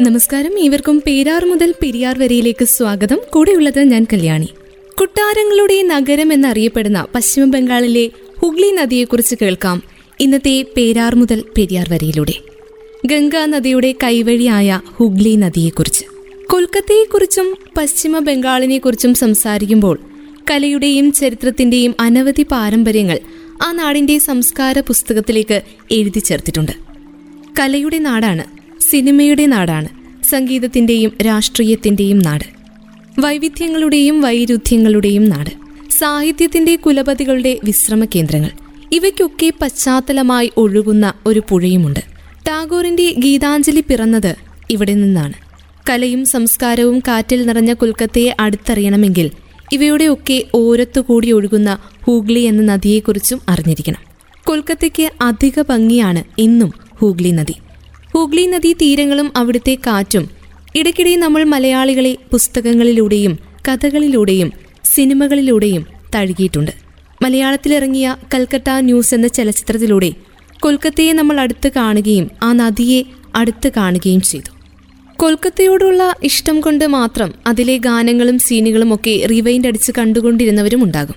[0.00, 0.58] നമസ്കാരം.
[0.58, 3.18] ഇവർക്കും പേരാർ മുതൽ പെരിയാർ വരെയിലേക്ക് സ്വാഗതം.
[3.30, 4.48] കൂടെയുള്ളത് ഞാൻ കല്യാണി.
[4.98, 9.82] കൊട്ടാരങ്ങളുടെ നഗരം എന്നറിയപ്പെടുന്ന പശ്ചിമ ബംഗാളിലെ ഹുഗ്ലി നദിയെക്കുറിച്ച് കേൾക്കാം.
[10.20, 12.32] ഇന്നത്തെ പേരാർ മുതൽ പെരിയാർ വരയിലൂടെ.
[13.06, 16.04] ഗംഗാ നദിയുടെ കൈവഴിയായ ഹുഗ്ലി നദിയെക്കുറിച്ച്.
[16.46, 20.00] കൊൽക്കത്തയെക്കുറിച്ചും പശ്ചിമ ബംഗാളിനെക്കുറിച്ചും സംസാരിക്കുമ്പോൾ
[20.50, 23.20] കലയുടെയും ചരിത്രത്തിന്റെയും അനവധി പാരമ്പര്യങ്ങൾ
[23.62, 26.72] ആ നാടിന്റെ സംസ്കാര പുസ്തകത്തിലേക്ക് എഴുതി ചേർത്തിട്ടുണ്ട്.
[27.60, 28.59] കലയുടെ നാടാണ്
[28.90, 29.88] സിനിമയുടെ നാടാണ്.
[30.24, 32.44] സംഗീതത്തിന്റെയും രാഷ്ട്രീയത്തിന്റെയും നാട്.
[33.18, 35.50] വൈവിധ്യങ്ങളുടെയും വൈരുദ്ധ്യങ്ങളുടെയും നാട്.
[35.98, 38.50] സാഹിത്യത്തിന്റെ കുലപതികളുടെ വിശ്രമ കേന്ദ്രങ്ങൾ.
[38.92, 42.00] ഇവയ്ക്കൊക്കെ പശ്ചാത്തലമായി ഒഴുകുന്ന ഒരു പുഴയുമുണ്ട്.
[42.48, 44.36] ടാഗോറിന്റെ ഗീതാഞ്ജലി പിറന്നത്
[44.70, 45.32] ഇവിടെ നിന്നാണ്.
[45.90, 49.30] കലയും സംസ്കാരവും കാറ്റിൽ നിറഞ്ഞ കൊൽക്കത്തയെ അടുത്തറിയണമെങ്കിൽ
[49.72, 54.00] ഇവയുടെയൊക്കെ ഓരത്തുകൂടി ഒഴുകുന്ന ഹൂഗ്ലി എന്ന നദിയെക്കുറിച്ചും അറിഞ്ഞിരിക്കണം.
[54.44, 57.54] കൊൽക്കത്തയ്ക്ക് അധിക ഭംഗിയാണ് ഇന്നും ഹൂഗ്ലി നദി.
[58.14, 60.30] ഹൂഗ്ലി നദീ തീരങ്ങളും അവിടുത്തെ കാറ്റും.
[60.74, 64.52] ഇടയ്ക്കിടെ നമ്മൾ മലയാളികളെ പുസ്തകങ്ങളിലൂടെയും കഥകളിലൂടെയും
[64.84, 66.70] സിനിമകളിലൂടെയും തഴുകിയിട്ടുണ്ട്.
[67.22, 70.10] മലയാളത്തിലിറങ്ങിയ കൽക്കട്ട ന്യൂസ് എന്ന ചലച്ചിത്രത്തിലൂടെ
[70.60, 74.50] കൊൽക്കത്തയെ നമ്മൾ അടുത്ത് കാണുകയും ആ നദിയെ അടുത്ത് കാണുകയും ചെയ്തു.
[75.16, 81.14] കൊൽക്കത്തയോടുള്ള ഇഷ്ടം കൊണ്ട് മാത്രം അതിലെ ഗാനങ്ങളും സീനുകളും ഒക്കെ റിവൈൻഡ് അടിച്ച് കണ്ടുകൊണ്ടിരുന്നവരും ഉണ്ടാകും.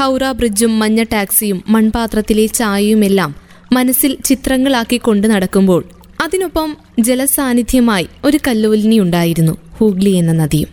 [0.00, 3.34] ഹൗറ ബ്രിഡ്ജും മഞ്ഞ ടാക്സിയും മൺപാത്രത്തിലെ ചായയുമെല്ലാം
[3.72, 5.84] മനസ്സിൽ ചിത്രങ്ങളാക്കി കൊണ്ടു നടക്കുമ്പോൾ
[6.20, 10.68] അതിനൊപ്പം ജലസാന്നിധ്യമായി ഒരു കല്ലോലിനി ഉണ്ടായിരുന്നു ഹൂഗ്ലി എന്ന നദിയും.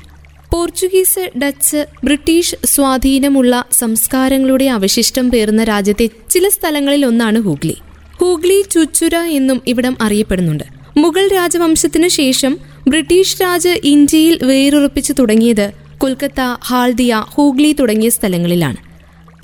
[0.53, 7.75] പോർച്ചുഗീസ് ഡച്ച് ബ്രിട്ടീഷ് സ്വാധീനമുള്ള സംസ്കാരങ്ങളുടെ അവശിഷ്ടം പേർന്ന രാജ്യത്തെ ചില സ്ഥലങ്ങളിൽ ഒന്നാണ് ഹൂഗ്ലി.
[8.21, 10.63] ഹൂഗ്ലി ചുച്ചുര എന്നും ഇവിടം അറിയപ്പെടുന്നുണ്ട്.
[10.97, 18.77] മുഗൾ രാജവംശത്തിനു ശേഷം ബ്രിട്ടീഷ് രാജ് ഇന്ത്യയിൽ വേരുറപ്പിച്ചു തുടങ്ങിയത് കൊൽക്കത്ത ഹാൽദിയ ഹൂഗ്ലി തുടങ്ങിയ സ്ഥലങ്ങളിലാണ്.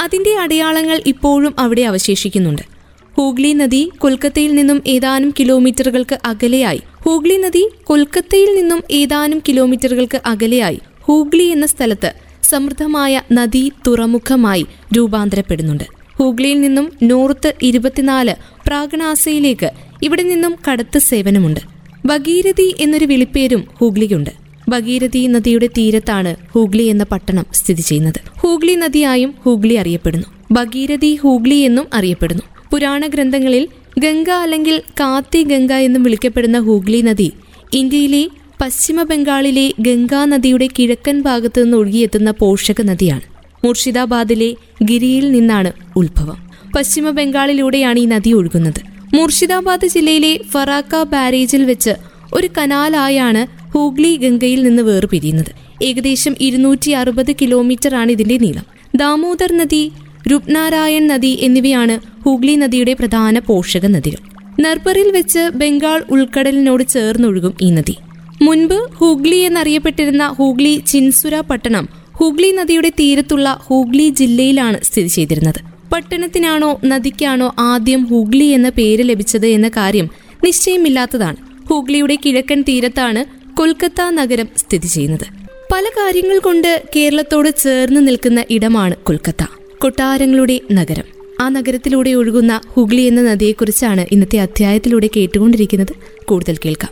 [0.01, 2.72] അതിന്റെ അടയാളങ്ങൾ ഇപ്പോഴും അവിടെ അവശേഷിക്കുന്നുണ്ട്.
[3.17, 6.81] ഹൂഗ്ലി നദി കൊൽക്കത്തയിൽ നിന്നും ഏതാനും കിലോമീറ്ററുകൾക്ക് അകലെയായി.
[7.01, 10.79] ഹൂഗ്ലി നദി കൊൽക്കത്തയിൽ നിന്നും ഏതാനും കിലോമീറ്ററുകൾക്ക് അകലെയായി.
[11.01, 14.65] ഹൂഗ്ലി എന്ന സ്ഥലത്ത് സമൃദ്ധമായ നദി തുറമുഖമായി
[14.97, 15.83] രൂപാന്തരപ്പെടുന്നുണ്ട്.
[16.19, 18.33] ഹൂഗ്ലിയിൽ നിന്നും നോർത്ത് ഇരുപത്തിനാല്
[18.67, 19.71] പ്രാഗണാസയിലേക്ക്
[20.03, 21.59] ഇവിടെ നിന്നും കടത്ത് സേവനമുണ്ട്.
[22.05, 24.29] ഭഗീരഥി എന്നൊരു വിളിപ്പേരും ഹൂഗ്ലിക്കുണ്ട്.
[24.69, 28.39] ഭഗീരഥി നദിയുടെ തീരത്താണ് ഹൂഗ്ലി എന്ന പട്ടണം സ്ഥിതി ചെയ്യുന്നത്.
[28.39, 30.27] ഹൂഗ്ലി നദിയായും ഹൂഗ്ലി അറിയപ്പെടുന്നു.
[30.51, 32.52] ഭഗീരഥി ഹൂഗ്ലി എന്നും അറിയപ്പെടുന്നു.
[32.73, 33.67] പുരാണ ഗ്രന്ഥങ്ങളിൽ
[33.99, 37.31] ഗംഗ അല്ലെങ്കിൽ കാത്തി ഗംഗ എന്നും വിളിക്കപ്പെടുന്ന ഹൂഗ്ലി നദി
[37.73, 38.29] ഇന്ത്യയിലെ
[38.61, 43.21] പശ്ചിമ ബംഗാളിലെ ഗംഗാ നദിയുടെ കിഴക്കൻ ഭാഗത്തു നിന്ന് ഒഴുകിയെത്തുന്ന പോഷക നദിയാണ്.
[43.65, 46.37] മുർഷിദാബാദിലെ ഗിരിയിൽ നിന്നാണ് ഉത്ഭവം.
[46.75, 48.81] പശ്ചിമ ബംഗാളിലൂടെയാണ് ഈ നദി ഒഴുകുന്നത്.
[49.15, 51.93] മുർഷിദാബാദ് ജില്ലയിലെ ഫറാക്ക ബാരേജിൽ വെച്ച്
[52.33, 55.83] ഒരു കനാലായാണ് ഹൂഗ്ലി ഗംഗയിൽ നിന്ന് വേർപിരിയുന്നത്.
[55.83, 58.63] ഏകദേശം ഇരുന്നൂറ്റി അറുപത് കിലോമീറ്റർ ആണ് ഇതിന്റെ നീളം.
[58.95, 59.91] ദാമോദർ നദി
[60.27, 64.21] രുപ്നാരായൺ നദി എന്നിവയാണ് ഹൂഗ്ലി നദിയുടെ പ്രധാന പോഷക നദികൾ.
[64.59, 67.97] നർബറിൽ വെച്ച് ബംഗാൾ ഉൾക്കടലിനോട് ചേർന്നൊഴുകും ഈ നദി.
[68.41, 75.89] മുൻപ് ഹൂഗ്ലി എന്നറിയപ്പെട്ടിരുന്ന ഹൂഗ്ലി ചിൻസുര പട്ടണം ഹൂഗ്ലി നദിയുടെ തീരത്തുള്ള ഹൂഗ്ലി ജില്ലയിലാണ് സ്ഥിതി ചെയ്തിരുന്നത്.
[75.93, 80.09] പട്ടണത്തിനാണോ നദിക്കാണോ ആദ്യം ഹൂഗ്ലി എന്ന പേര് ലഭിച്ചത് എന്ന കാര്യം
[80.43, 81.35] നിശ്ചയമില്ലാത്തതാണ്.
[81.69, 83.25] ഹൂഗ്ലിയുടെ കിഴക്കൻ തീരത്താണ്
[83.55, 85.27] കൊൽക്കത്ത നഗരം സ്ഥിതി ചെയ്യുന്നത്.
[85.73, 89.62] പല കാര്യങ്ങൾ കൊണ്ട് കേരളത്തോട് ചേർന്ന് നിൽക്കുന്ന ഇടമാണ് കൊൽക്കത്ത.
[89.83, 91.03] കൊട്ടാരങ്ങളുടെ നഗരം.
[91.41, 95.93] ആ നഗരത്തിലൂടെ ഒഴുകുന്ന ഹുഗ്ലി എന്ന നദിയെക്കുറിച്ചാണ് ഇന്നത്തെ അധ്യായത്തിലൂടെ കേട്ടുകൊണ്ടിരിക്കുന്നത്.
[96.25, 96.91] കൂടുതൽ കേൾക്കാം.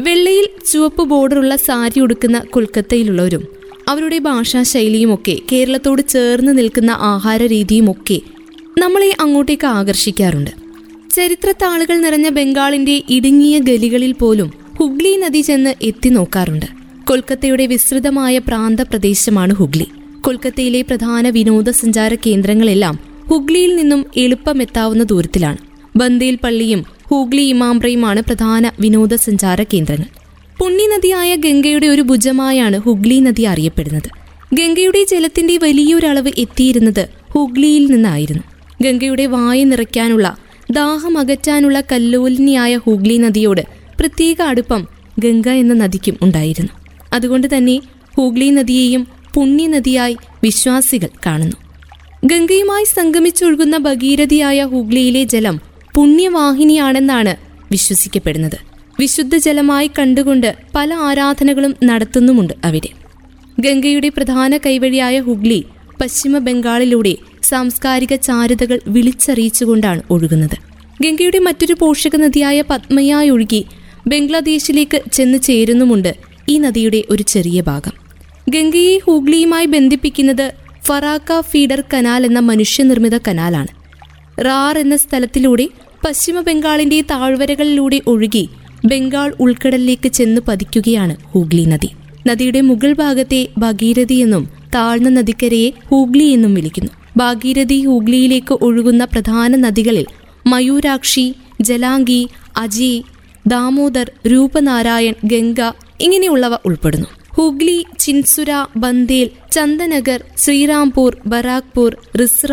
[0.00, 3.46] വെള്ളയിൽ ചുവപ്പ് ബോർഡറുള്ള സാരി ഉടുക്കുന്ന കൊൽക്കത്തയിലുള്ളവരും
[3.88, 8.20] അവരുടെ ഭാഷാ ശൈലിയുമൊക്കെ കേരളത്തോട് ചേർന്ന് നിൽക്കുന്ന ആഹാര രീതിയുമൊക്കെ
[8.78, 10.50] നമ്മളെ അങ്ങോട്ടേക്ക് ആകർഷിക്കാറുണ്ട്.
[11.10, 16.66] ചരിത്രത്താളുകൾ നിറഞ്ഞ ബംഗാളിന്റെ ഇടുങ്ങിയ ഗലികളിൽ പോലും ഹുഗ്ലി നദി ചെന്ന് എത്തി നോക്കാറുണ്ട്.
[17.04, 19.86] കൊൽക്കത്തയുടെ വിസ്തൃതമായ പ്രാന്തപ്രദേശമാണ് ഹുഗ്ലി.
[20.26, 22.98] കൊൽക്കത്തയിലെ പ്രധാന വിനോദസഞ്ചാര കേന്ദ്രങ്ങളെല്ലാം
[23.30, 25.56] ഹുഗ്ലിയിൽ നിന്നും എളുപ്പമെത്താവുന്ന ദൂരത്തിലാണ്.
[25.96, 30.08] ബന്ദേൽ പള്ളിയും ഹൂഗ്ലി ഇമാംബ്രയുമാണ് പ്രധാന വിനോദസഞ്ചാര കേന്ദ്രങ്ങൾ.
[30.58, 34.08] പുണ്യനദിയായ ഗംഗയുടെ ഒരു ഭുജമായാണ് ഹുഗ്ലി നദി അറിയപ്പെടുന്നത്.
[34.54, 38.42] ഗംഗയുടെ ജലത്തിന്റെ വലിയൊരളവ് എത്തിയിരുന്നത് ഹുഗ്ലിയിൽ നിന്നായിരുന്നു.
[38.82, 40.36] ഗംഗയുടെ വായ നിറയ്ക്കാനുള്ള
[40.70, 43.60] ദാഹം അകറ്റാനുള്ള കല്ലോലിനിയായ ഹുഗ്ലി നദിയോട്
[44.00, 44.88] പ്രത്യേക അടുപ്പം
[45.18, 46.72] ഗംഗ എന്ന നദിക്കും ഉണ്ടായിരുന്നു.
[47.12, 47.82] അതുകൊണ്ട് തന്നെ
[48.16, 51.56] ഹുഗ്ലി നദിയെയും പുണ്യനദിയായി വിശ്വാസികൾ കാണുന്നു.
[52.24, 55.60] ഗംഗയുമായി സംഗമിച്ചൊഴുകുന്ന ഭഗീരഥിയായ ഹുഗ്ലിയിലെ ജലം
[55.94, 57.36] പുണ്യവാഹിനിയാണെന്നാണ്
[57.70, 58.58] വിശ്വസിക്കപ്പെടുന്നത്.
[59.00, 62.88] വിശുദ്ധ ജലമായി കണ്ടുകൊണ്ട് പല ആരാധനകളും നടത്തുന്നുമുണ്ട് അവിടെ.
[63.60, 65.64] ഗംഗയുടെ പ്രധാന കൈവഴിയായ ഹുഗ്ലി
[66.00, 70.56] പശ്ചിമ ബംഗാളിലൂടെ സാംസ്കാരിക ചാരുതകൾ വിളിച്ചറിയിച്ചുകൊണ്ടാണ് ഒഴുകുന്നത്.
[71.02, 73.64] ഗംഗയുടെ മറ്റൊരു പോഷക നദിയായ പത്മയായി ഒഴുകി
[74.06, 76.16] ബംഗ്ലാദേശിലേക്ക് ചെന്ന് ചേരുന്നുമുണ്ട്
[76.48, 78.01] ഈ നദിയുടെ ഒരു ചെറിയ ഭാഗം.
[78.54, 80.52] ഗംഗയെ ഹൂഗ്ലിയുമായി ബന്ധിപ്പിക്കുന്നത്
[80.84, 83.72] ഫറാക്ക ഫീഡർ കനാൽ എന്ന മനുഷ്യനിർമ്മിത കനാലാണ്.
[84.40, 85.68] റാർ എന്ന സ്ഥലത്തിലൂടെ
[86.06, 88.48] പശ്ചിമ ബംഗാളിന്റെ താഴ്വരകളിലൂടെ ഒഴുകി
[88.84, 91.90] ബംഗാൾ ഉൾക്കടലിലേക്ക് ചെന്ന് പതിക്കുകയാണ് ഹൂഗ്ലി നദി.
[92.26, 96.90] നദിയുടെ മുകൾ ഭാഗത്തെ ഭഗീരഥി എന്നും താഴ്ന്ന നദിക്കരയെ ഹൂഗ്ലി എന്നും വിളിക്കുന്നു.
[97.16, 100.06] ഭാഗീരഥി ഹൂഗ്ലിയിലേക്ക് ഒഴുകുന്ന പ്രധാന നദികളിൽ
[100.46, 101.26] മയൂരാക്ഷി
[101.60, 102.20] ജലാംഗി
[102.56, 102.92] അജി
[103.46, 105.60] ദാമോദർ രൂപനാരായൺ ഗംഗ
[106.00, 107.21] ഇങ്ങനെയുള്ളവ ഉൾപ്പെടുന്നു.
[107.36, 112.52] ഹുഗ്ലി ചിൻസുര ബന്ദേൽ ചന്ദനഗർ ശ്രീറാംപൂർ ബരാക്പൂർ റിസ്ര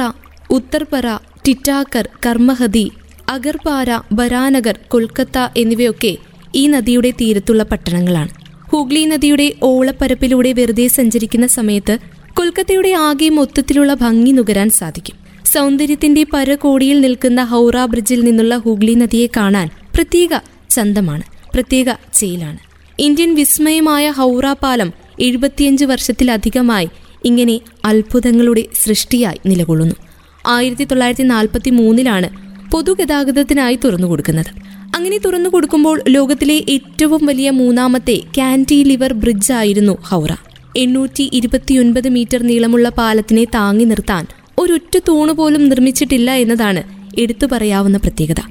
[0.49, 1.07] ഉത്തർപറ
[1.45, 2.91] ടിറ്റാക്കർ കർമ്മഹതി
[3.27, 6.17] അഗർപാര ബരാനഗർ കൊൽക്കത്ത എന്നിവയൊക്കെ
[6.55, 8.31] ഈ നദിയുടെ തീരത്തുള്ള പട്ടണങ്ങളാണ്.
[8.71, 11.97] ഹുഗ്ലി നദിയുടെ ഓളപ്പരപ്പിലൂടെ വെറുതെ സഞ്ചരിക്കുന്ന സമയത്ത്
[12.33, 15.17] കൊൽക്കത്തയുടെ ആകെ മൊത്തത്തിലുള്ള ഭംഗി നുകരാൻ സാധിക്കും.
[15.53, 20.33] സൗന്ദര്യത്തിന്റെ പരകോടിയിൽ നിൽക്കുന്ന ഹൗറ ബ്രിഡ്ജിൽ നിന്നുള്ള ഹുഗ്ലി നദിയെ കാണാൻ പ്രത്യേക
[20.69, 21.23] ചന്തമാണ്
[21.53, 22.68] പ്രത്യേക ചേലാണ്.
[22.99, 26.87] ഇന്ത്യൻ വിസ്മയമായ ഹൗറ പാലം എഴുപത്തിയഞ്ച് വർഷത്തിലധികമായി
[27.25, 27.55] ഇങ്ങനെ
[27.85, 29.95] അത്ഭുതങ്ങളുടെ സൃഷ്ടിയായി നിലകൊള്ളുന്നു.
[30.47, 32.29] ആയിരത്തി തൊള്ളായിരത്തി നാൽപ്പത്തി മൂന്നിലാണ്
[32.71, 34.51] പൊതുഗതാഗതത്തിനായി തുറന്നു കൊടുക്കുന്നത്
[34.95, 40.31] അങ്ങനെ തുറന്നു കൊടുക്കുമ്പോൾ ലോകത്തിലെ ഏറ്റവും വലിയ മൂന്നാമത്തെ കാന്റിലിവർ ബ്രിഡ്ജ് ആയിരുന്നു ഹൗറ.
[40.75, 44.25] എണ്ണൂറ്റി ഇരുപത്തിയൊൻപത് മീറ്റർ നീളമുള്ള പാലത്തിനെ താങ്ങി നിർത്താൻ
[44.59, 46.81] ഒരൊറ്റ തൂണ് പോലും നിർമ്മിച്ചിട്ടില്ല എന്നതാണ്
[47.19, 48.41] എടുത്തു പറയാവുന്ന പ്രത്യേകത.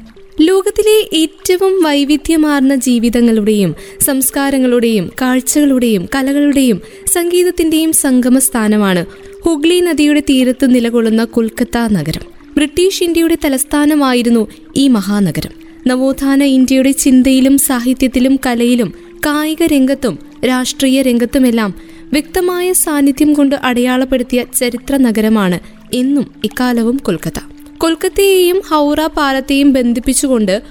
[0.40, 9.06] ലോകത്തിലെ ഏറ്റവും വൈവിധ്യമാർന്ന ജീവിതങ്ങളുടെയും സംസ്കാരങ്ങളുടെയും കാഴ്ചകളുടെയും കലകളുടെയും സംഗീതത്തിന്റെയും സംഗമ സ്ഥാനമാണ്
[9.46, 12.22] ഹുഗ്ലി നദിയുടെ തീരത്ത് നിലകൊള്ളുന്ന കൊൽക്കത്ത നഗരം.
[12.54, 14.46] ബ്രിട്ടീഷ് ഇന്ത്യയുടെ തലസ്ഥാനമായിരുന്നു
[14.76, 15.52] ഈ മഹാനഗരം.
[15.86, 18.94] നവോത്ഥാന ഇന്ത്യയുടെ ചിന്തയിലും സാഹിത്യത്തിലും കലയിലും
[19.26, 20.18] കായിക രംഗത്തും
[20.48, 21.74] രാഷ്ട്രീയ രംഗത്തുമെല്ലാം
[22.12, 25.60] വ്യക്തമായ സാന്നിധ്യം കൊണ്ട് അടയാളപ്പെടുത്തിയ ചരിത്ര നഗരമാണ്
[25.94, 27.57] എന്നും ഇക്കാലവും കൊൽക്കത്ത.
[27.82, 30.62] കൊൽക്കത്തയെയും ഹൗറ പാലത്തെയും ബന്ധിപ്പിച്ചുകൊണ്ട്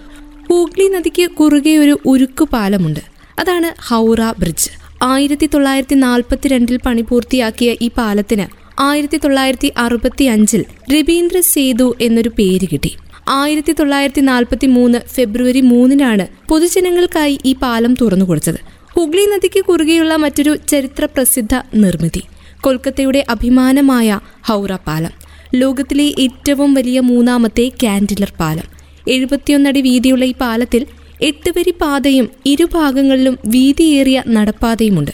[0.50, 3.00] ഹൂഗ്ലി നദിക്ക് കുറുകെ ഒരു ഉരുക്കു പാലമുണ്ട്.
[3.40, 4.70] അതാണ് ഹൗറ ബ്രിഡ്ജ്.
[5.02, 8.46] ആയിരത്തി തൊള്ളായിരത്തി നാൽപ്പത്തിരണ്ടിൽ പണി പൂർത്തിയാക്കിയ ഈ പാലത്തിന്
[8.82, 12.92] ആയിരത്തി തൊള്ളായിരത്തി അറുപത്തി അഞ്ചിൽ രവീന്ദ്ര സേതു എന്നൊരു പേര് കിട്ടി.
[13.30, 18.60] ആയിരത്തി തൊള്ളായിരത്തി നാൽപ്പത്തി മൂന്ന് ഫെബ്രുവരി മൂന്നിനാണ് പൊതുജനങ്ങൾക്കായി ഈ പാലം തുറന്നു കൊടുത്തത്
[18.96, 22.24] ഹുഗ്ലി നദിക്ക് കുറുകെയുള്ള മറ്റൊരു ചരിത്ര പ്രസിദ്ധ നിർമ്മിതി
[22.62, 25.27] കൊൽക്കത്തയുടെ അഭിമാനമായ ഹൗറ പാലം.
[25.56, 28.64] ലോകത്തിലെ ഏറ്റവും വലിയ മൂന്നാമത്തെ കാൻഡിലർ പാലം.
[29.08, 30.86] എഴുപത്തിയൊന്നടി വീതിയുള്ള ഈ പാലത്തിൽ
[31.22, 35.12] എട്ട് വരി പാതയും ഇരുഭാഗങ്ങളിലും വീതിയേറിയ നടപ്പാതയുമുണ്ട്.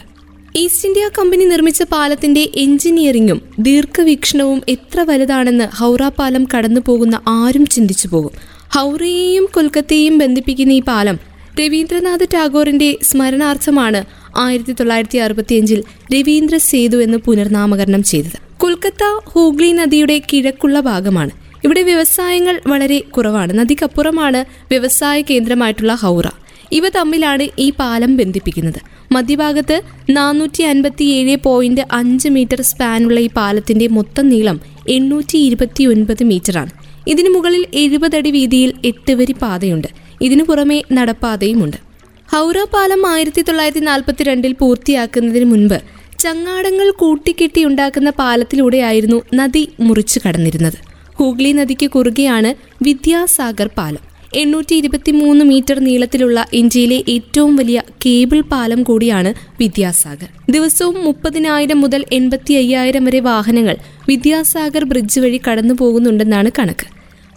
[0.56, 8.08] ഈസ്റ്റ് ഇന്ത്യ കമ്പനി നിർമ്മിച്ച പാലത്തിന്റെ എഞ്ചിനീയറിംഗും ദീർഘവീക്ഷണവും എത്ര വലുതാണെന്ന് ഹൗറ പാലം കടന്നു പോകുന്ന ആരും ചിന്തിച്ചു
[8.08, 8.30] പോകും.
[8.74, 11.18] ഹൗറയെയും കൊൽക്കത്തയെയും ബന്ധിപ്പിക്കുന്ന ഈ പാലം
[11.60, 14.04] രവീന്ദ്രനാഥ് ടാഗോറിന്റെ സ്മരണാർത്ഥമാണ്
[14.36, 15.84] ആയിരത്തി തൊള്ളായിരത്തി അറുപത്തിയഞ്ചിൽ
[16.14, 18.38] രവീന്ദ്ര സേതു എന്ന് പുനർനാമകരണം ചെയ്തത്.
[18.58, 21.30] കൊൽക്കത്ത ഹൂഗ്ലി നദിയുടെ കിഴക്കുള്ള ഭാഗമാണ്.
[21.64, 23.58] ഇവിടെ വ്യവസായങ്ങൾ വളരെ കുറവാണ്.
[23.58, 26.26] നദിക്കപ്പുറമാണ് വ്യവസായ കേന്ദ്രമായിട്ടുള്ള ഹൗറ.
[26.72, 28.80] ഇവ തമ്മിലാണ് ഈ പാലം ബന്ധിപ്പിക്കുന്നത്.
[29.12, 36.24] മധ്യഭാഗത്ത് നാനൂറ്റി അൻപത്തി ഏഴ് പോയിന്റ് അഞ്ച് മീറ്റർ സ്പാനുള്ള ഈ പാലത്തിന്റെ മൊത്തം നീളം എണ്ണൂറ്റി ഇരുപത്തി ഒൻപത്
[36.24, 36.70] മീറ്ററാണ്.
[37.06, 39.88] ഇതിനു മുകളിൽ എഴുപതടി വീതിയിൽ എട്ട് വരി പാതയുണ്ട്.
[40.20, 41.93] ഇതിനു പുറമെ നടപ്പാതയുമുണ്ട്.
[42.34, 45.76] ഹൗറ പാലം ആയിരത്തി തൊള്ളായിരത്തി നാൽപ്പത്തിരണ്ടിൽ പൂർത്തിയാക്കുന്നതിന് മുൻപ്
[46.18, 50.78] ചങ്ങാടങ്ങൾ കൂട്ടിക്കെട്ടി ഉണ്ടാക്കുന്ന പാലത്തിലൂടെയായിരുന്നു നദി മുറിച്ചു കടന്നിരുന്നത്.
[51.18, 52.50] ഹൂഗ്ലി നദിക്ക് കുറുകെയാണ്
[52.86, 54.02] വിദ്യാസാഗർ പാലം.
[54.42, 60.30] എണ്ണൂറ്റി ഇരുപത്തി മൂന്ന് മീറ്റർ നീളത്തിലുള്ള ഇന്ത്യയിലെ ഏറ്റവും വലിയ കേബിൾ പാലം കൂടിയാണ് വിദ്യാസാഗർ.
[60.56, 63.76] ദിവസവും മുപ്പതിനായിരം മുതൽ എൺപത്തി അയ്യായിരം വരെ വാഹനങ്ങൾ
[64.08, 66.88] വിദ്യാസാഗർ ബ്രിഡ്ജ് വഴി കടന്നു പോകുന്നുണ്ടെന്നാണ് കണക്ക്.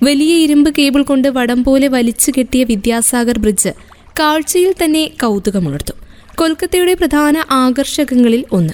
[0.02, 3.72] വലിയ ഇരുമ്പ് കേബിൾ കൊണ്ട് വടം പോലെ വലിച്ചു കെട്ടിയ വിദ്യാസാഗർ ബ്രിഡ്ജ്
[4.20, 5.92] കാഴ്ചയിൽ തന്നെ കൗതുകമുണർത്തു.
[6.36, 8.74] കൊൽക്കത്തയുടെ പ്രധാന ആകർഷകങ്ങളിൽ ഒന്ന്.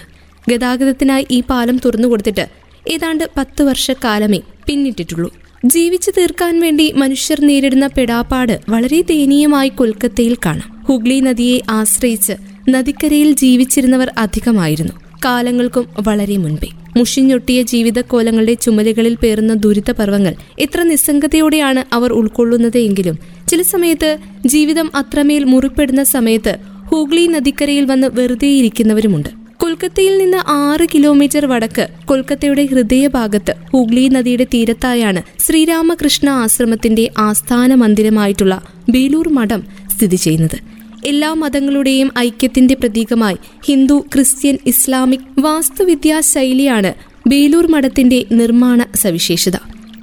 [0.50, 2.50] ഗതാഗതത്തിനായി ഈ പാലം തുറന്നു കൊടുത്തിട്ട്
[2.88, 5.34] ഏതാണ്ട് പത്ത് വർഷക്കാലമേ പിന്നിട്ടിട്ടുള്ളൂ.
[5.66, 10.86] ജീവിച്ചു തീർക്കാൻ വേണ്ടി മനുഷ്യർ നേരിടുന്ന പെടാപ്പാട് വളരെ ദയനീയമായി കൊൽക്കത്തയിൽ കാണാം.
[10.90, 12.34] ഹുഗ്ലി നദിയെ ആശ്രയിച്ച്
[12.70, 14.94] നദിക്കരയിൽ ജീവിച്ചിരുന്നവർ അധികമായിരുന്നു.
[15.26, 16.68] കാലങ്ങൾക്കും വളരെ മുൻപേ.
[16.98, 23.20] മുഷിഞ്ഞൊട്ടിയ ജീവിതക്കോലങ്ങളുടെ ചുമലുകളിൽ പേറുന്ന ദുരിതപർവങ്ങൾ എത്ര നിസ്സംഗതയോടെയാണ് അവർ ഉൾക്കൊള്ളുന്നത് എങ്കിലും
[23.54, 26.54] ചില സമയത്ത് ജീവിതം അത്രമേൽ മുറിപ്പെടുന്ന സമയത്ത്
[26.86, 35.22] ഹൂഗ്ലി നദിക്കരയിൽ വന്ന് വെറുതെ ഇരിക്കുന്നവരുമുണ്ട് കൊൽക്കത്തയിൽ നിന്ന് ആറ് കിലോമീറ്റർ വടക്ക് കൊൽക്കത്തയുടെ ഹൃദയഭാഗത്ത് ഹൂഗ്ലി നദിയുടെ തീരത്തായാണ്
[35.40, 39.64] ശ്രീരാമകൃഷ്ണ ആശ്രമത്തിന്റെ ആസ്ഥാന മന്ദിരമായിട്ടുള്ള ബേലൂർ മഠം
[39.96, 40.58] സ്ഥിതി ചെയ്യുന്നത്.
[41.06, 46.94] എല്ലാ മതങ്ങളുടെയും ഐക്യത്തിന്റെ പ്രതീകമായി ഹിന്ദു ക്രിസ്ത്യൻ ഇസ്ലാമിക് വാസ്തുവിദ്യാ ശൈലിയാണ്
[47.28, 49.56] ബേലൂർ മഠത്തിന്റെ നിർമ്മാണ സവിശേഷത.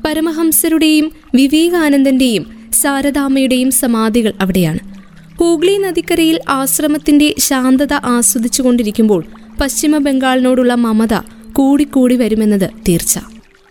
[0.04, 4.78] പരമഹംസരുടെയും വിവേകാനന്ദന്റെയും ശാരദാമ്മയുടെയും സമാധികൾ അവിടെയാണ്.
[5.40, 9.24] ഹൂഗ്ലി നദിക്കരയിൽ ആശ്രമത്തിന്റെ ശാന്തത ആസ്വദിച്ചുകൊണ്ടിരിക്കുമ്പോൾ
[9.60, 11.14] പശ്ചിമ ബംഗാളിനോടുള്ള മമത
[11.52, 13.18] കൂടിക്കൂടി വരുമെന്നത് തീർച്ച.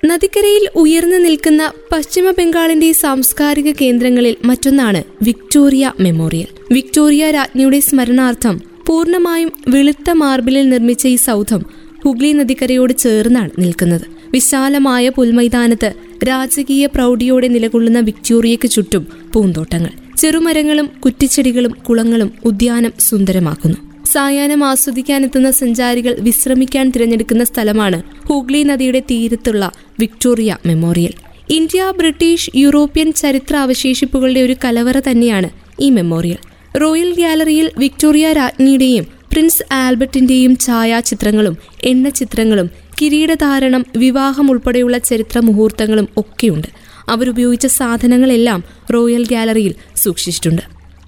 [0.05, 6.47] നദിക്കരയിൽ ഉയർന്നു നിൽക്കുന്ന പശ്ചിമ ബംഗാളിന്റെ സാംസ്കാരിക കേന്ദ്രങ്ങളിൽ മറ്റൊന്നാണ് വിക്ടോറിയ മെമ്മോറിയൽ.
[6.71, 11.65] വിക്ടോറിയ രാജ്ഞിയുടെ സ്മരണാർത്ഥം പൂർണമായും വെളുത്ത മാർബിളിൽ നിർമ്മിച്ച ഈ സൗധം
[12.05, 14.01] ഹുഗ്ലി നദിക്കരയോട് ചേർന്നാണ് നിൽക്കുന്നത്.
[14.31, 19.89] വിശാലമായ പുൽമൈതാനത്ത് രാജകീയ പ്രൗഢിയോടെ നിലകൊള്ളുന്ന വിക്ടോറിയയ്ക്ക് ചുറ്റും പൂന്തോട്ടങ്ങൾ.
[20.17, 23.77] ചെറുമരങ്ങളും കുറ്റിച്ചെടികളും കുളങ്ങളും ഉദ്യാനം സുന്ദരമാക്കുന്നു.
[24.05, 31.13] സായാഹ്നം ആസ്വദിക്കാനെത്തുന്ന സഞ്ചാരികൾ വിശ്രമിക്കാൻ തിരഞ്ഞെടുക്കുന്ന സ്ഥലമാണ് ഹൂഗ്ലി നദിയുടെ തീരത്തുള്ള Victoria Memorial.
[31.49, 35.49] India British European ചരിത്ര അവശേഷിപ്പുകളുടെ ഒരു കലവറ തന്നെയാണ്
[35.79, 36.37] ഈ മെമ്മോറിയൽ.
[36.77, 42.69] റോയൽ ഗാലറിയിൽ വിക്ടോറിയ രാജ്ഞിയുടെയും പ്രിൻസ് ആൽബർട്ടിന്റെയും ഛായാചിത്രങ്ങളും എണ്ണച്ചിത്രങ്ങളും
[43.01, 46.67] കിരീടധാരണം വിവാഹം ഉൾപ്പെടെയുള്ള ചരിത്ര മുഹൂർത്തങ്ങളും ഒക്കെയുണ്ട്.
[47.09, 48.63] അവരുപയോഗിച്ച സാധനങ്ങളെല്ലാം
[48.93, 50.61] റോയൽ ഗാലറിയിൽ സൂക്ഷിച്ചിട്ടുണ്ട്.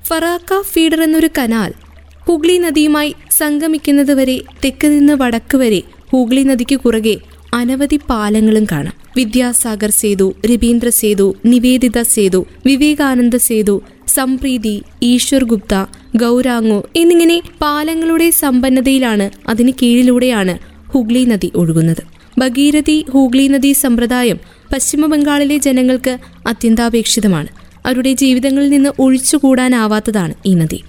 [0.05, 1.74] ഫറാക്ക ഫീഡർ എന്നൊരു കനാൽ
[2.27, 5.81] ഹുഗ്ലി നദിയുമായി സംഗമിക്കുന്നതുവരെ തെക്ക് നിന്ന് വടക്ക് വരെ
[6.12, 7.17] ഹൂഗ്ലി നദിക്ക് കുറുകെ
[7.53, 8.93] അനവധി പാലങ്ങളും കാണാം.
[9.17, 15.86] വിദ്യാസാഗർ സേതു രവീന്ദ്ര സേതു നിവേദിത സേതു വിവേകാനന്ദ സേതു സംപ്രീതി ഈശ്വർ ഗുപ്ത
[16.17, 22.03] ഗൗരാങ്ങോ എന്നിങ്ങനെ പാലങ്ങളുടെ സമ്പന്നതയിലാണ് അതിന് കീഴിലൂടെയാണ് ഹുഗ്ലി നദി ഒഴുകുന്നത്.
[22.38, 24.39] ഭഗീരഥി ഹൂഗ്ലി നദി സമ്പ്രദായം
[24.74, 26.17] പശ്ചിമ ബംഗാളിലെ ജനങ്ങൾക്ക്
[26.48, 27.48] അത്യന്താപേക്ഷിതമാണ്.
[27.86, 30.83] അവരുടെ ജീവിതങ്ങളിൽ നിന്ന് ഒഴിച്ചുകൂടാനാവാത്തതാണ് ഈ നദി.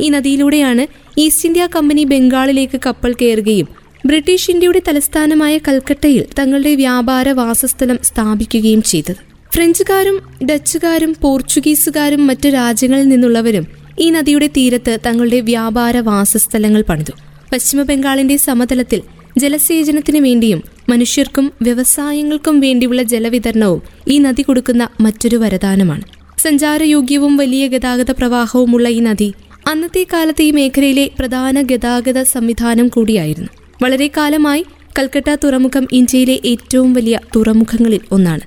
[0.00, 0.86] ഈ നദിയിലൂടെയാണ്
[1.20, 3.68] ഈസ്റ്റ് ഇന്ത്യ കമ്പനി ബംഗാളിലേക്ക് കപ്പൽ കയറുകയും
[4.06, 9.16] ബ്രിട്ടീഷ് ഇന്ത്യയുടെ തലസ്ഥാനമായ കൽക്കട്ടയിൽ തങ്ങളുടെ വ്യാപാര വാസസ്ഥലം സ്ഥാപിക്കുകയും ചെയ്തത്.
[9.54, 13.66] ഫ്രഞ്ചുകാരും ഡച്ചുകാരും പോർച്ചുഗീസുകാരും മറ്റു രാജ്യങ്ങളിൽ നിന്നുള്ളവരും
[13.98, 17.12] ഈ നദിയുടെ തീരത്ത് തങ്ങളുടെ വ്യാപാര വാസസ്ഥലങ്ങൾ പണിതു.
[17.52, 19.02] പശ്ചിമ ബംഗാളിന്റെ സമതലത്തിൽ
[19.38, 26.02] ജലസേചനത്തിനു വേണ്ടിയും മനുഷ്യർക്കും വ്യവസായങ്ങൾക്കും വേണ്ടിയുള്ള ജലവിതരണവും ഈ നദി കൊടുക്കുന്ന മറ്റൊരു വരദാനമാണ്.
[26.38, 29.34] സഞ്ചാരയോഗ്യവും വലിയ ഗതാഗത പ്രവാഹവുമുള്ള ഈ നദി
[29.68, 33.48] അന്നത്തെ കാലത്ത് ഈ മേഖലയിലെ പ്രധാന ഗതാഗത സംവിധാനം കൂടിയായിരുന്നു.
[33.82, 34.64] വളരെ കാലമായി
[34.98, 38.40] കൽക്കട്ട തുറമുഖം ഇന്ത്യയിലെ ഏറ്റവും വലിയ തുറമുഖങ്ങളിൽ ഒന്നാണ്.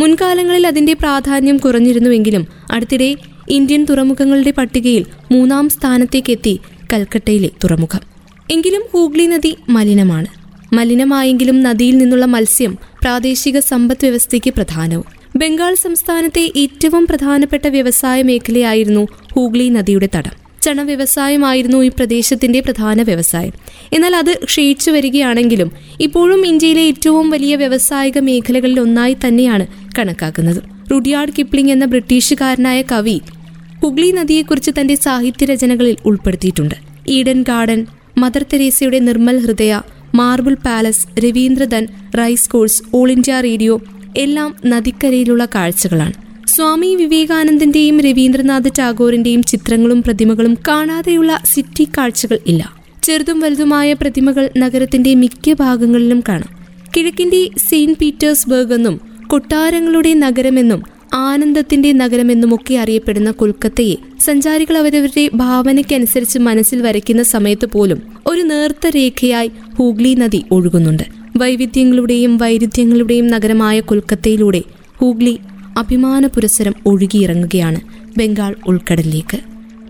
[0.00, 3.16] മുൻകാലങ്ങളിൽ അതിന്റെ പ്രാധാന്യം കുറഞ്ഞിരുന്നുവെങ്കിലും അടുത്തിടെ
[3.48, 6.60] ഇന്ത്യൻ തുറമുഖങ്ങളുടെ പട്ടികയിൽ മൂന്നാം സ്ഥാനത്തേക്കെത്തി
[6.92, 8.09] കൽക്കട്ടയിലെ തുറമുഖം.
[8.50, 10.26] എങ്കിലും ഹൂഗ്ലി നദി മലിനമാണ്.
[10.74, 15.04] മലിനമായെങ്കിലും നദിയിൽ നിന്നുള്ള മത്സ്യം പ്രാദേശിക സമ്പദ് വ്യവസ്ഥയ്ക്ക് പ്രധാനവും.
[15.36, 20.30] ബംഗാൾ സംസ്ഥാനത്തെ ഏറ്റവും പ്രധാനപ്പെട്ട വ്യവസായ മേഖലയായിരുന്നു ഹൂഗ്ലി നദിയുടെ തടം.
[20.62, 23.52] ചണ വ്യവസായമായിരുന്നു ഈ പ്രദേശത്തിന്റെ പ്രധാന വ്യവസായം.
[23.92, 29.66] എന്നാൽ അത് ക്ഷയിച്ചു വരികയാണെങ്കിലും ഇപ്പോഴും ഇന്ത്യയിലെ ഏറ്റവും വലിയ വ്യവസായിക മേഖലകളിൽ ഒന്നായി തന്നെയാണ്
[29.98, 30.62] കണക്കാക്കുന്നത്.
[30.92, 33.20] റുഡിയാർഡ് കിപ്ലിംഗ് എന്ന ബ്രിട്ടീഷുകാരനായ കവി
[33.82, 36.74] ഹുഗ്ലി നദിയെക്കുറിച്ച് തന്റെ സാഹിത്യ രചനകളിൽ ഉൾപ്പെടുത്തിയിട്ടുണ്ട്.
[37.08, 37.86] ഈഡൻ ഗാർഡൻ
[38.18, 39.80] മദർ തെരേസയുടെ Nirmal Hriday
[40.14, 41.86] marble palace രവീന്ദ്രധൻ
[42.18, 43.80] race course All India Radio
[44.16, 46.12] എല്ലാം നദിക്കരയിലുള്ള കാഴ്ചകളാണ്.
[46.46, 52.74] സ്വാമി വിവേകാനന്ദന്റെയും രവീന്ദ്രനാഥ് ടാഗോറിന്റെയും ചിത്രങ്ങളും പ്രതിമകളും കാണാതെയുള്ള സിറ്റി കാഴ്ചകൾ ഇല്ല.
[53.02, 56.66] ചെറുതും വലുതുമായ പ്രതിമകൾ നഗരത്തിന്റെ മിക്ക ഭാഗങ്ങളിലും കാണാം.
[56.96, 60.82] കിഴക്കിന്റെ സെയിന്റ് പീറ്റേഴ്സ്ബർഗ് എന്നും കൊട്ടാരങ്ങളുടെ നഗരമെന്നും
[61.14, 70.14] ആനന്ദത്തിന്റെ നഗരമെന്നുമൊക്കെ അറിയപ്പെടുന്ന കൊൽക്കത്തയെ സഞ്ചാരികൾ അവരവരുടെ ഭാവനയ്ക്കനുസരിച്ച് മനസ്സിൽ വരയ്ക്കുന്ന സമയത്ത് പോലും ഒരു നേർത്ത രേഖയായി ഹൂഗ്ലി
[70.14, 71.02] നദി ഒഴുകുന്നുണ്ട്.
[71.36, 74.62] വൈവിധ്യങ്ങളുടെയും വൈരുദ്ധ്യങ്ങളുടെയും നഗരമായ കൊൽക്കത്തയിലൂടെ
[74.96, 75.38] ഹൂഗ്ലി
[75.78, 77.80] അഭിമാന പുരസരം ഒഴുകിയിറങ്ങുകയാണ്
[78.18, 79.38] ബംഗാൾ ഉൾക്കടലിലേക്ക്.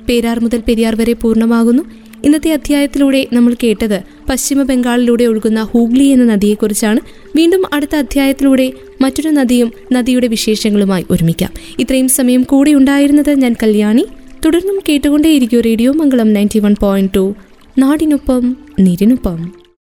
[0.08, 1.82] പേരാർ മുതൽ പെരിയാർ വരെ പൂർണമാകുന്നു.
[2.24, 7.00] ഇന്നത്തെ അധ്യായത്തിലൂടെ നമ്മൾ കേട്ടത് പശ്ചിമ ബംഗാളിലൂടെ ഒഴുകുന്ന ഹൂഗ്ലി എന്ന നദിയെക്കുറിച്ചാണ്.
[7.36, 11.52] വീണ്ടും അടുത്ത അധ്യായത്തിലൂടെ മറ്റൊരു നദിയും നദിയുടെ വിശേഷങ്ങളുമായി ഒരുമിക്കാം.
[11.78, 14.06] ഇത്രയും സമയം കൂടെ ഉണ്ടായിരുന്നത് ഞാൻ കല്യാണി.
[14.44, 17.34] തുടർന്നും കേട്ടുകൊണ്ടേയിരിക്കും radio Mangalam ninety one point two.
[17.78, 19.59] നാടിനൊപ്പം നീരിനൊപ്പം.